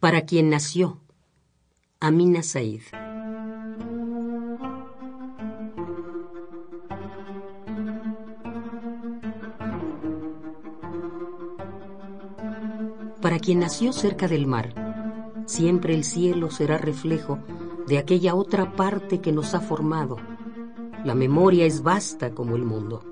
[0.00, 1.00] Para quien nació,
[1.98, 2.82] Amina Said.
[13.20, 14.72] Para quien nació cerca del mar,
[15.46, 17.40] siempre el cielo será reflejo
[17.88, 20.18] de aquella otra parte que nos ha formado.
[21.04, 23.02] La memoria es vasta como el mundo.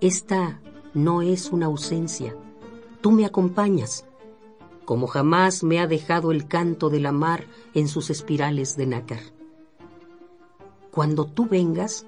[0.00, 0.60] Esta
[0.94, 2.36] no es una ausencia.
[3.00, 4.06] Tú me acompañas,
[4.84, 9.20] como jamás me ha dejado el canto de la mar en sus espirales de nácar.
[10.90, 12.06] Cuando tú vengas,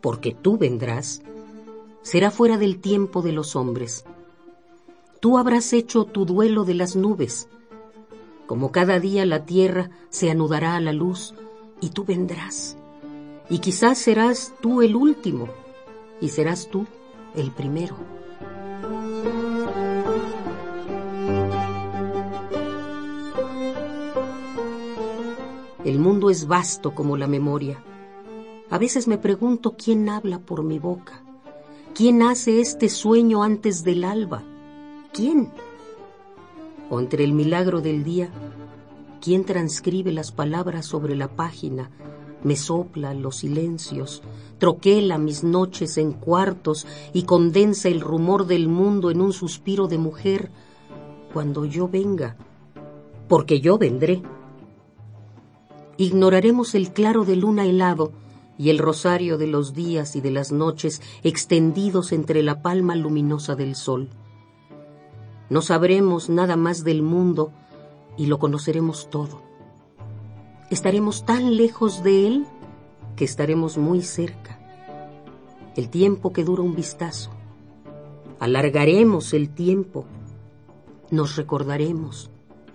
[0.00, 1.22] porque tú vendrás,
[2.02, 4.04] será fuera del tiempo de los hombres.
[5.20, 7.48] Tú habrás hecho tu duelo de las nubes.
[8.46, 11.34] Como cada día la tierra se anudará a la luz
[11.80, 12.76] y tú vendrás.
[13.48, 15.48] Y quizás serás tú el último
[16.20, 16.86] y serás tú
[17.34, 17.96] el primero.
[25.86, 27.80] El mundo es vasto como la memoria.
[28.70, 31.22] A veces me pregunto quién habla por mi boca.
[31.94, 34.42] ¿Quién hace este sueño antes del alba?
[35.12, 35.48] ¿Quién?
[36.90, 38.30] O entre el milagro del día,
[39.20, 41.92] ¿quién transcribe las palabras sobre la página?
[42.42, 44.24] Me sopla los silencios,
[44.58, 49.98] troquela mis noches en cuartos y condensa el rumor del mundo en un suspiro de
[49.98, 50.50] mujer
[51.32, 52.36] cuando yo venga,
[53.28, 54.20] porque yo vendré
[55.98, 58.12] ignoraremos el claro de luna helado
[58.58, 63.54] y el rosario de los días y de las noches extendidos entre la palma luminosa
[63.54, 64.08] del sol.
[65.48, 67.52] No sabremos nada más del mundo
[68.16, 69.42] y lo conoceremos todo.
[70.70, 72.46] Estaremos tan lejos de él
[73.14, 74.58] que estaremos muy cerca.
[75.76, 77.30] El tiempo que dura un vistazo.
[78.40, 80.06] Alargaremos el tiempo.
[81.10, 82.30] Nos recordaremos.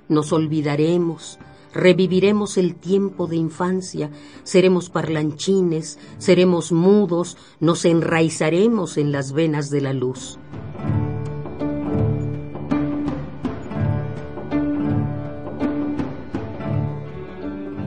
[0.08, 1.40] Nos olvidaremos
[1.74, 4.12] reviviremos el tiempo de infancia,
[4.44, 10.40] seremos parlanchines, seremos mudos, nos enraizaremos en las venas de la luz.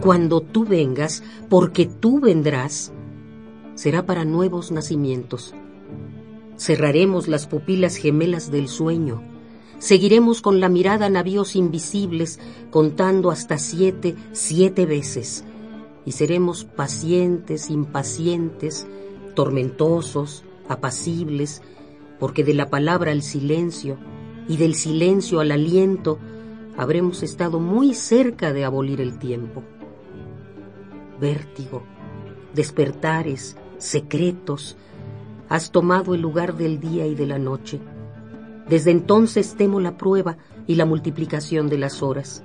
[0.01, 2.93] Cuando tú vengas, porque tú vendrás,
[3.75, 5.55] será para nuevos nacimientos.
[6.59, 9.23] Cerraremos las pupilas gemelas del sueño,
[9.85, 12.41] Seguiremos con la mirada navíos invisibles,
[12.71, 15.45] contando hasta siete, siete veces.
[16.07, 18.87] Y seremos pacientes, impacientes,
[19.35, 21.61] tormentosos, apacibles,
[22.19, 23.99] porque de la palabra al silencio
[24.49, 26.19] y del silencio al aliento
[26.79, 29.63] habremos estado muy cerca de abolir el tiempo.
[31.21, 31.83] Vértigo,
[32.55, 34.79] despertares, secretos,
[35.51, 37.83] has tomado el lugar del día y de la noche
[38.69, 42.43] desde entonces temo la prueba y la multiplicación de las horas.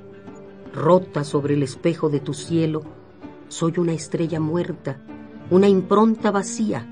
[0.73, 2.83] Rota sobre el espejo de tu cielo,
[3.47, 5.01] soy una estrella muerta,
[5.49, 6.87] una impronta vacía,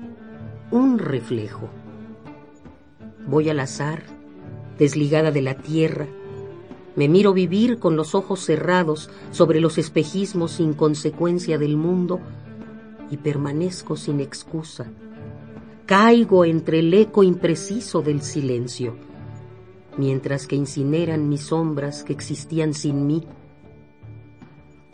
[0.70, 1.68] un reflejo.
[3.26, 4.02] Voy al azar,
[4.78, 6.06] desligada de la tierra,
[6.96, 12.18] me miro vivir con los ojos cerrados sobre los espejismos sin consecuencia del mundo
[13.10, 14.86] y permanezco sin excusa.
[15.86, 19.07] Caigo entre el eco impreciso del silencio
[19.98, 23.26] mientras que incineran mis sombras que existían sin mí.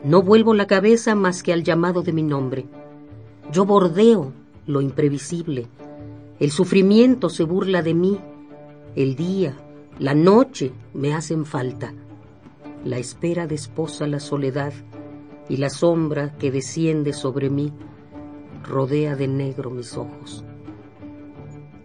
[0.03, 2.67] No vuelvo la cabeza más que al llamado de mi nombre.
[3.53, 4.33] Yo bordeo
[4.67, 5.69] lo imprevisible.
[6.41, 8.19] El sufrimiento se burla de mí.
[8.97, 9.55] El día,
[9.99, 11.95] la noche me hacen falta.
[12.85, 14.73] La espera desposa la soledad
[15.49, 17.73] y la sombra que desciende sobre mí
[18.63, 20.45] rodea de negro mis ojos.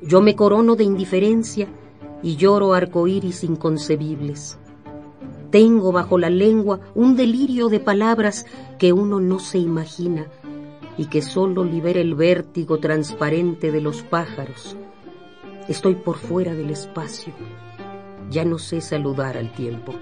[0.02, 1.68] Yo me corono de indiferencia
[2.22, 4.58] y lloro arcoíris inconcebibles.
[5.52, 8.46] Tengo bajo la lengua un delirio de palabras
[8.78, 10.28] que uno no se imagina
[10.98, 14.78] y que solo libera el vértigo transparente de los pájaros.
[15.68, 17.34] Estoy por fuera del espacio.
[18.30, 19.94] Ya no sé saludar al tiempo.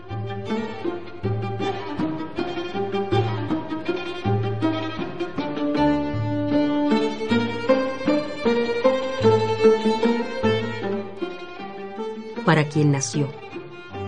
[12.48, 13.28] Para quien nació,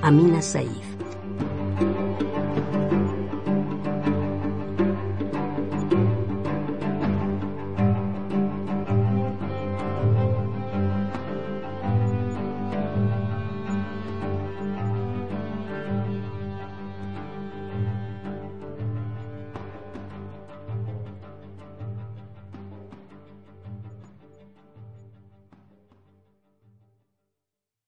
[0.02, 0.99] Amina Said.